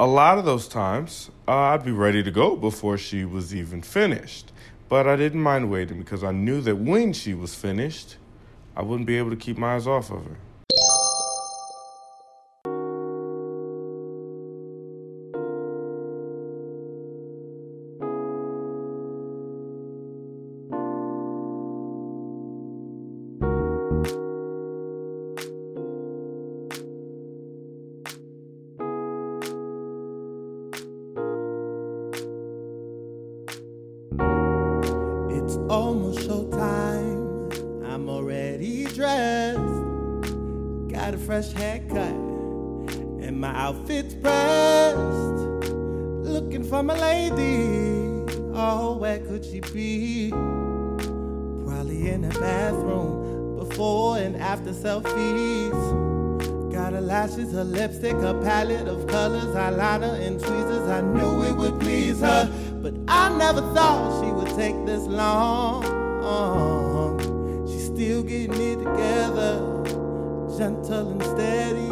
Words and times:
A 0.00 0.06
lot 0.06 0.38
of 0.38 0.46
those 0.46 0.66
times, 0.66 1.30
uh, 1.46 1.52
I'd 1.52 1.84
be 1.84 1.90
ready 1.90 2.22
to 2.22 2.30
go 2.30 2.56
before 2.56 2.96
she 2.96 3.26
was 3.26 3.54
even 3.54 3.82
finished. 3.82 4.50
But 4.88 5.06
I 5.06 5.14
didn't 5.14 5.42
mind 5.42 5.70
waiting 5.70 5.98
because 5.98 6.24
I 6.24 6.32
knew 6.32 6.62
that 6.62 6.76
when 6.76 7.12
she 7.12 7.34
was 7.34 7.54
finished, 7.54 8.16
I 8.74 8.80
wouldn't 8.80 9.06
be 9.06 9.18
able 9.18 9.28
to 9.28 9.36
keep 9.36 9.58
my 9.58 9.74
eyes 9.74 9.86
off 9.86 10.10
of 10.10 10.24
her. 10.24 10.38
Got 41.00 41.14
a 41.14 41.18
fresh 41.18 41.50
haircut. 41.52 42.12
And 43.22 43.40
my 43.40 43.56
outfit's 43.56 44.12
pressed. 44.12 45.72
Looking 45.72 46.62
for 46.62 46.82
my 46.82 46.94
lady. 46.94 48.30
Oh, 48.52 48.98
where 48.98 49.18
could 49.20 49.42
she 49.42 49.60
be? 49.60 50.28
Probably 50.28 52.10
in 52.10 52.20
the 52.20 52.38
bathroom. 52.38 53.56
Before 53.56 54.18
and 54.18 54.36
after 54.36 54.72
selfies. 54.72 55.72
Got 56.70 56.92
her 56.92 57.00
lashes, 57.00 57.52
her 57.54 57.64
lipstick, 57.64 58.16
her 58.16 58.38
palette 58.42 58.86
of 58.86 59.06
colors, 59.06 59.56
eyeliner 59.56 60.20
and 60.20 60.38
tweezers. 60.38 60.86
I 60.86 61.00
knew 61.00 61.44
it 61.44 61.56
would 61.56 61.80
please 61.80 62.20
her, 62.20 62.46
but 62.82 62.92
I 63.08 63.34
never 63.38 63.62
thought 63.72 64.22
she 64.22 64.30
would 64.30 64.54
take 64.54 64.84
this 64.84 65.04
long. 65.04 65.99
Gentle 70.60 71.12
and 71.12 71.22
steady. 71.22 71.88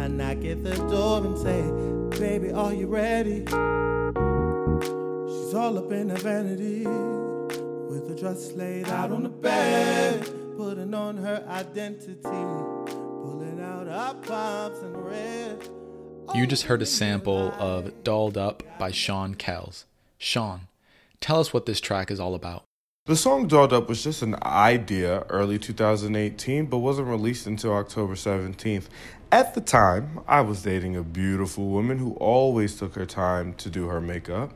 I 0.00 0.08
knock 0.08 0.42
at 0.46 0.64
the 0.64 0.76
door 0.88 1.26
and 1.26 1.36
say, 1.36 2.18
Baby, 2.18 2.52
are 2.52 2.72
you 2.72 2.86
ready? 2.86 3.40
She's 5.28 5.52
all 5.52 5.76
up 5.76 5.92
in 5.92 6.08
her 6.08 6.16
vanity, 6.16 6.86
with 6.86 8.08
her 8.08 8.16
dress 8.16 8.52
laid 8.52 8.88
out 8.88 9.12
on 9.12 9.24
the 9.24 9.28
bed, 9.28 10.26
putting 10.56 10.94
on 10.94 11.18
her 11.18 11.44
identity. 11.46 12.22
Pulling 12.22 13.60
out 13.62 13.88
her 13.88 14.14
pumps 14.22 14.78
and 14.78 15.04
red. 15.04 15.68
You 16.34 16.46
just 16.46 16.62
heard 16.62 16.80
a 16.80 16.86
sample 16.86 17.52
of 17.58 18.02
Dolled 18.02 18.38
Up 18.38 18.62
by 18.78 18.90
Sean 18.90 19.34
Kellz. 19.34 19.84
Sean, 20.16 20.68
tell 21.20 21.40
us 21.40 21.52
what 21.52 21.66
this 21.66 21.82
track 21.82 22.10
is 22.10 22.18
all 22.18 22.34
about. 22.34 22.64
The 23.06 23.16
song 23.16 23.48
Dolled 23.48 23.74
Up 23.74 23.86
was 23.86 24.02
just 24.02 24.22
an 24.22 24.34
idea 24.42 25.26
early 25.28 25.58
2018, 25.58 26.64
but 26.64 26.78
wasn't 26.78 27.08
released 27.08 27.46
until 27.46 27.74
October 27.74 28.14
17th. 28.14 28.86
At 29.30 29.52
the 29.52 29.60
time, 29.60 30.20
I 30.26 30.40
was 30.40 30.62
dating 30.62 30.96
a 30.96 31.02
beautiful 31.02 31.68
woman 31.68 31.98
who 31.98 32.14
always 32.14 32.78
took 32.78 32.94
her 32.94 33.04
time 33.04 33.52
to 33.56 33.68
do 33.68 33.88
her 33.88 34.00
makeup. 34.00 34.54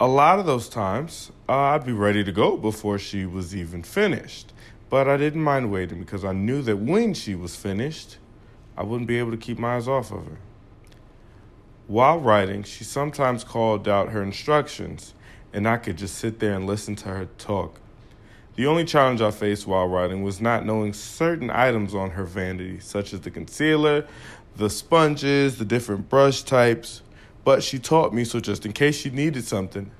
A 0.00 0.08
lot 0.08 0.40
of 0.40 0.46
those 0.46 0.68
times, 0.68 1.30
uh, 1.48 1.52
I'd 1.52 1.86
be 1.86 1.92
ready 1.92 2.24
to 2.24 2.32
go 2.32 2.56
before 2.56 2.98
she 2.98 3.26
was 3.26 3.54
even 3.54 3.84
finished. 3.84 4.52
But 4.90 5.08
I 5.08 5.16
didn't 5.16 5.44
mind 5.44 5.70
waiting 5.70 6.00
because 6.00 6.24
I 6.24 6.32
knew 6.32 6.62
that 6.62 6.78
when 6.78 7.14
she 7.14 7.36
was 7.36 7.54
finished, 7.54 8.16
I 8.76 8.82
wouldn't 8.82 9.06
be 9.06 9.20
able 9.20 9.30
to 9.30 9.36
keep 9.36 9.60
my 9.60 9.76
eyes 9.76 9.86
off 9.86 10.10
of 10.10 10.26
her. 10.26 10.38
While 11.86 12.18
writing, 12.18 12.64
she 12.64 12.82
sometimes 12.82 13.44
called 13.44 13.86
out 13.86 14.08
her 14.08 14.20
instructions, 14.20 15.14
and 15.56 15.66
I 15.66 15.78
could 15.78 15.96
just 15.96 16.16
sit 16.16 16.38
there 16.38 16.52
and 16.52 16.66
listen 16.66 16.96
to 16.96 17.08
her 17.08 17.28
talk. 17.38 17.80
The 18.56 18.66
only 18.66 18.84
challenge 18.84 19.22
I 19.22 19.30
faced 19.30 19.66
while 19.66 19.88
writing 19.88 20.22
was 20.22 20.38
not 20.38 20.66
knowing 20.66 20.92
certain 20.92 21.50
items 21.50 21.94
on 21.94 22.10
her 22.10 22.24
vanity, 22.24 22.78
such 22.78 23.14
as 23.14 23.22
the 23.22 23.30
concealer, 23.30 24.06
the 24.56 24.68
sponges, 24.68 25.56
the 25.56 25.64
different 25.64 26.10
brush 26.10 26.42
types. 26.42 27.00
But 27.42 27.62
she 27.62 27.78
taught 27.78 28.12
me, 28.12 28.24
so 28.24 28.38
just 28.38 28.66
in 28.66 28.74
case 28.74 28.96
she 28.96 29.08
needed 29.08 29.44
something, 29.44 29.90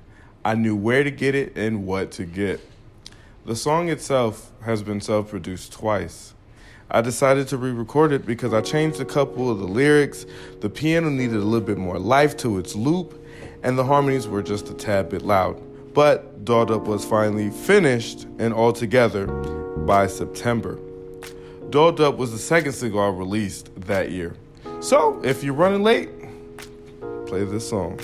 I 0.45 0.53
knew 0.53 0.75
where 0.75 1.03
to 1.03 1.09
get 1.09 1.33
it 1.33 1.57
and 1.57 1.87
what 1.87 2.11
to 2.11 2.25
get. 2.25 2.61
The 3.47 3.55
song 3.55 3.89
itself 3.89 4.51
has 4.61 4.83
been 4.83 5.01
self 5.01 5.31
produced 5.31 5.73
twice. 5.73 6.35
I 6.91 7.01
decided 7.01 7.47
to 7.47 7.57
re 7.57 7.71
record 7.71 8.11
it 8.11 8.27
because 8.27 8.53
I 8.53 8.61
changed 8.61 9.01
a 9.01 9.05
couple 9.05 9.49
of 9.49 9.57
the 9.57 9.67
lyrics, 9.67 10.27
the 10.61 10.69
piano 10.69 11.09
needed 11.09 11.37
a 11.37 11.45
little 11.45 11.65
bit 11.65 11.79
more 11.79 11.97
life 11.97 12.37
to 12.37 12.59
its 12.59 12.75
loop, 12.75 13.23
and 13.63 13.77
the 13.77 13.83
harmonies 13.83 14.27
were 14.27 14.41
just 14.41 14.69
a 14.69 14.73
tad 14.73 15.09
bit 15.09 15.21
loud. 15.21 15.61
But 15.93 16.45
Dolled 16.45 16.71
Up 16.71 16.83
was 16.83 17.03
finally 17.03 17.49
finished 17.49 18.27
and 18.39 18.53
all 18.53 18.71
together 18.71 19.27
by 19.27 20.07
September. 20.07 20.79
Dolled 21.69 21.99
Up 21.99 22.17
was 22.17 22.31
the 22.31 22.37
second 22.37 22.73
single 22.73 23.01
I 23.01 23.09
released 23.09 23.69
that 23.87 24.11
year. 24.11 24.35
So 24.79 25.19
if 25.23 25.43
you're 25.43 25.53
running 25.53 25.83
late, 25.83 26.09
play 27.25 27.43
this 27.43 27.67
song. 27.67 27.99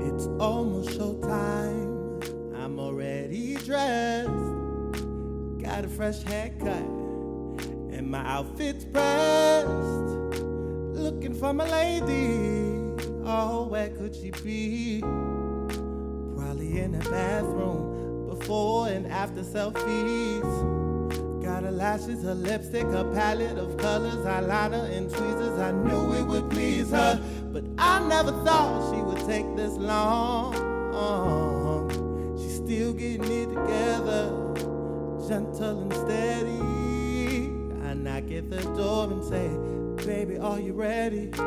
It's 0.00 0.26
almost 0.38 0.90
showtime. 0.98 2.54
I'm 2.56 2.78
already 2.78 3.54
dressed. 3.56 4.28
Got 5.62 5.84
a 5.84 5.88
fresh 5.88 6.22
haircut. 6.22 6.68
And 7.92 8.10
my 8.10 8.26
outfit's 8.26 8.84
pressed. 8.84 10.21
Looking 11.02 11.34
for 11.34 11.52
my 11.52 11.68
lady. 11.68 12.94
Oh, 13.24 13.66
where 13.68 13.88
could 13.90 14.14
she 14.14 14.30
be? 14.30 15.00
Probably 15.00 16.78
in 16.78 16.92
the 16.92 17.00
bathroom. 17.10 18.28
Before 18.28 18.86
and 18.86 19.08
after 19.08 19.42
selfies. 19.42 20.42
Got 21.42 21.64
her 21.64 21.72
lashes, 21.72 22.22
her 22.22 22.36
lipstick, 22.36 22.84
her 22.84 23.02
palette 23.12 23.58
of 23.58 23.76
colors, 23.78 24.24
eyeliner 24.24 24.88
and 24.96 25.10
tweezers. 25.10 25.58
I 25.58 25.72
knew 25.72 26.14
it 26.14 26.22
would 26.22 26.48
please 26.50 26.90
her, 26.90 27.20
but 27.52 27.64
I 27.78 27.98
never 28.06 28.30
thought 28.44 28.94
she 28.94 29.02
would 29.02 29.26
take 29.26 29.56
this 29.56 29.72
long. 29.72 30.54
She's 32.38 32.58
still 32.58 32.92
getting 32.92 33.24
it 33.24 33.48
together, 33.48 34.30
gentle 35.28 35.80
and 35.82 35.92
steady. 35.92 36.60
I 37.88 37.94
knock 37.94 38.30
at 38.30 38.48
the 38.50 38.62
door 38.76 39.10
and 39.10 39.24
say, 39.24 39.50
Baby, 40.06 40.38
are 40.38 40.58
you 40.58 40.72
ready? 40.72 41.30
She's 41.30 41.40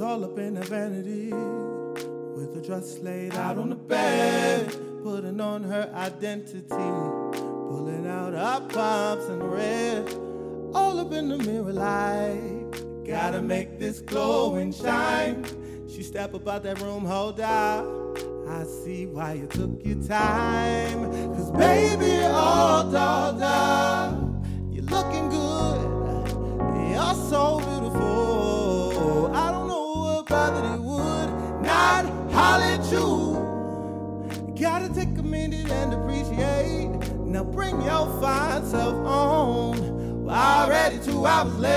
all 0.00 0.24
up 0.24 0.38
in 0.38 0.54
her 0.54 0.62
vanity, 0.62 1.32
with 1.32 2.54
her 2.54 2.60
dress 2.60 3.00
laid 3.00 3.34
out 3.34 3.58
on 3.58 3.70
the 3.70 3.74
bed, 3.74 4.72
putting 5.02 5.40
on 5.40 5.64
her 5.64 5.90
identity. 5.92 6.62
Pulling 6.68 8.06
out 8.06 8.32
her 8.32 8.60
pumps 8.68 9.26
and 9.26 9.42
red, 9.52 10.08
all 10.72 11.00
up 11.00 11.12
in 11.12 11.30
the 11.30 11.38
mirror 11.38 11.72
light. 11.72 12.66
Gotta 13.04 13.42
make 13.42 13.80
this 13.80 14.00
glow 14.00 14.54
and 14.54 14.72
shine. 14.72 15.44
She 15.88 16.04
step 16.04 16.32
up 16.32 16.46
out 16.46 16.62
that 16.62 16.80
room, 16.80 17.04
hold 17.04 17.40
out. 17.40 17.84
I 18.48 18.62
see 18.64 19.06
why 19.06 19.32
you 19.32 19.48
took 19.48 19.84
your 19.84 20.00
time. 20.06 21.10
Cause 21.34 21.50
baby, 21.50 22.22
all 22.24 22.84
dolled 22.84 23.42
up. 23.42 24.21
Gotta 34.62 34.88
take 34.94 35.18
a 35.18 35.22
minute 35.24 35.68
and 35.72 35.92
appreciate. 35.92 36.88
Now 37.18 37.42
bring 37.42 37.82
your 37.82 38.06
fine 38.20 38.64
self 38.64 38.94
on. 39.04 40.22
We're 40.22 40.32
already 40.32 41.00
two 41.00 41.26
hours 41.26 41.52
late. 41.58 41.72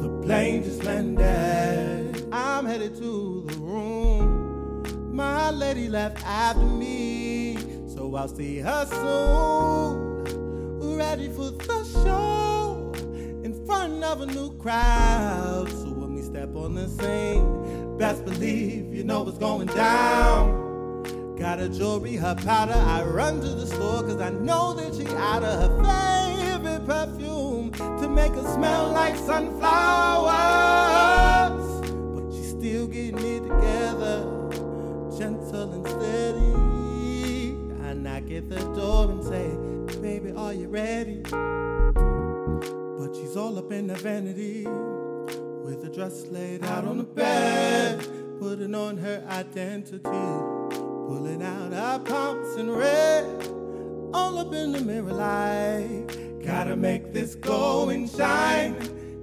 The 0.00 0.22
plane 0.22 0.62
just 0.62 0.84
landed. 0.84 2.28
I'm 2.32 2.64
headed 2.64 2.96
to 2.96 3.44
the 3.46 3.58
room. 3.58 5.14
My 5.14 5.50
lady 5.50 5.90
left 5.90 6.24
after 6.24 6.64
me, 6.64 7.58
so 7.94 8.14
I'll 8.14 8.26
see 8.26 8.60
her 8.60 8.86
soon. 8.86 10.17
Ready 11.18 11.32
for 11.32 11.50
the 11.50 11.84
show 12.04 12.92
in 13.42 13.66
front 13.66 14.04
of 14.04 14.20
a 14.20 14.26
new 14.26 14.56
crowd. 14.56 15.68
So 15.68 15.90
when 15.90 16.14
we 16.14 16.22
step 16.22 16.54
on 16.54 16.76
the 16.76 16.86
scene, 16.86 17.98
best 17.98 18.24
believe 18.24 18.94
you 18.94 19.02
know 19.02 19.24
what's 19.24 19.36
going 19.36 19.66
down. 19.66 21.34
Got 21.36 21.58
her 21.58 21.68
jewelry, 21.68 22.14
her 22.14 22.36
powder. 22.36 22.74
I 22.74 23.02
run 23.02 23.40
to 23.40 23.48
the 23.48 23.66
store 23.66 24.04
cause 24.04 24.20
I 24.20 24.30
know 24.30 24.74
that 24.74 24.94
she 24.94 25.08
out 25.16 25.42
of 25.42 25.58
her 25.60 25.70
favorite 26.46 26.86
perfume 26.86 27.72
to 27.72 28.08
make 28.08 28.30
her 28.34 28.54
smell 28.54 28.92
like 28.92 29.16
sunflowers. 29.16 29.60
But 32.14 32.32
she's 32.32 32.50
still 32.50 32.86
getting 32.86 33.18
it 33.18 33.40
together, 33.40 34.22
gentle 35.18 35.72
and 35.72 35.84
steady. 35.84 36.54
I 37.82 37.94
knock 37.94 38.30
at 38.30 38.48
the 38.48 38.60
door 38.76 38.97
you 40.58 40.68
ready? 40.68 41.20
But 41.22 43.14
she's 43.14 43.36
all 43.36 43.56
up 43.58 43.70
in 43.70 43.86
the 43.86 43.94
vanity 43.94 44.64
with 44.64 45.84
a 45.84 45.88
dress 45.88 46.26
laid 46.26 46.64
out 46.64 46.84
on 46.84 46.98
the 46.98 47.04
bed, 47.04 48.04
putting 48.40 48.74
on 48.74 48.96
her 48.96 49.24
identity, 49.28 50.00
pulling 50.02 51.42
out 51.42 51.72
her 51.72 52.00
pumps 52.00 52.56
and 52.56 52.76
red, 52.76 53.24
all 54.12 54.38
up 54.38 54.52
in 54.52 54.72
the 54.72 54.80
mirror 54.80 55.12
like, 55.12 56.44
gotta 56.44 56.74
make 56.74 57.12
this 57.12 57.36
go 57.36 57.90
and 57.90 58.10
shine. 58.10 58.74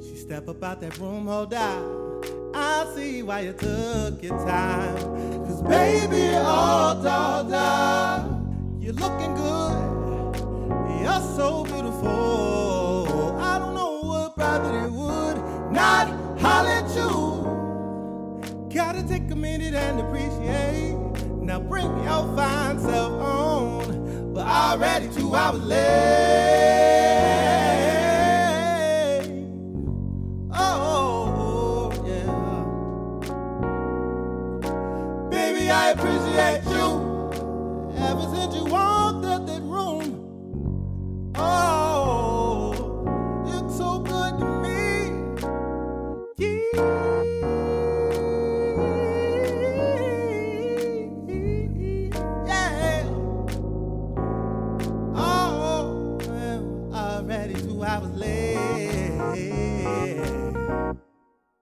She 0.02 0.16
step 0.16 0.48
up 0.48 0.64
out 0.64 0.80
that 0.82 0.98
room, 1.00 1.28
hold 1.28 1.54
out. 1.54 2.24
I 2.54 2.90
see 2.96 3.24
why 3.24 3.42
you 3.42 3.52
took 3.52 4.24
your 4.24 4.38
time. 4.46 4.98
Cause 5.46 5.62
baby, 5.64 6.34
all 6.36 6.96
dolled 7.02 7.52
up. 7.52 8.32
You're 8.80 8.94
looking 8.94 9.36
good. 9.36 10.05
You're 11.06 11.22
so 11.36 11.64
beautiful. 11.64 13.38
I 13.40 13.60
don't 13.60 13.76
know 13.76 14.00
what 14.02 14.36
brother 14.36 14.90
would 14.90 15.38
not 15.72 16.08
holler 16.40 16.70
at 16.82 16.90
you. 16.96 18.70
Gotta 18.74 19.08
take 19.08 19.30
a 19.30 19.36
minute 19.36 19.76
and 19.76 20.00
appreciate. 20.00 20.96
Now 21.44 21.60
bring 21.60 21.86
your 22.04 22.36
fine 22.36 22.80
self 22.80 23.12
on. 23.22 24.34
But 24.34 24.48
already 24.48 25.08
two 25.10 25.36
hours 25.36 25.62
late. 25.62 25.78
Oh, 30.52 31.92
yeah. 32.04 32.32
Baby, 35.30 35.70
I 35.70 35.92
appreciate 35.92 36.64
you 36.74 37.30
ever 37.96 38.24
since 38.36 38.56
you 38.56 38.64
walked 38.66 38.85
already 57.26 57.56
two 57.56 57.84
hours 57.84 58.12
late. 58.16 58.56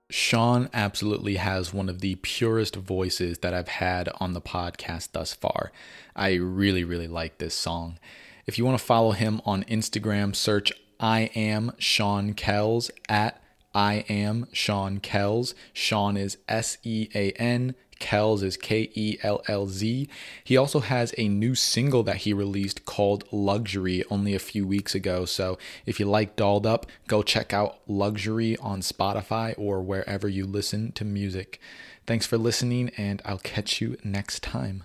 Sean 0.10 0.70
absolutely 0.74 1.36
has 1.38 1.74
one 1.74 1.90
of 1.90 2.02
the 2.02 2.16
purest 2.16 2.76
voices 2.76 3.40
that 3.40 3.54
I've 3.54 3.70
had 3.70 4.10
on 4.20 4.34
the 4.34 4.42
podcast 4.42 5.14
thus 5.14 5.34
far. 5.34 5.72
I 6.16 6.34
really, 6.34 6.84
really 6.84 7.08
like 7.08 7.38
this 7.38 7.56
song. 7.56 7.98
If 8.46 8.58
you 8.58 8.66
want 8.66 8.78
to 8.78 8.84
follow 8.84 9.12
him 9.12 9.42
on 9.46 9.64
Instagram, 9.64 10.36
search 10.36 10.74
I 11.00 11.32
am 11.34 11.72
Sean 11.78 12.34
Kellz 12.34 12.92
at 13.08 13.42
I 13.74 14.06
am 14.08 14.48
Sean 14.52 15.00
Kellz. 15.00 15.56
Sean 15.72 16.16
is 16.16 16.38
S 16.48 16.78
E 16.84 17.08
A 17.16 17.32
N. 17.32 17.74
Kellz 18.04 18.44
is 18.44 18.58
K 18.58 18.92
E 18.94 19.18
L 19.24 19.42
L 19.48 19.66
Z. 19.68 20.10
He 20.44 20.58
also 20.58 20.82
has 20.82 21.14
a 21.18 21.30
new 21.30 21.56
single 21.56 22.04
that 22.04 22.18
he 22.18 22.34
released 22.34 22.84
called 22.84 23.24
Luxury 23.32 24.04
only 24.10 24.36
a 24.36 24.40
few 24.40 24.68
weeks 24.68 24.94
ago. 24.94 25.24
So 25.24 25.58
if 25.86 26.02
you 26.02 26.06
like 26.06 26.36
Dolled 26.36 26.68
Up, 26.68 26.86
go 27.08 27.24
check 27.24 27.54
out 27.54 27.78
Luxury 27.88 28.58
on 28.58 28.82
Spotify 28.82 29.56
or 29.58 29.82
wherever 29.82 30.28
you 30.28 30.46
listen 30.46 30.92
to 30.92 31.06
music. 31.06 31.62
Thanks 32.06 32.26
for 32.26 32.38
listening, 32.38 32.92
and 32.98 33.22
I'll 33.24 33.38
catch 33.38 33.80
you 33.80 33.96
next 34.04 34.44
time. 34.44 34.82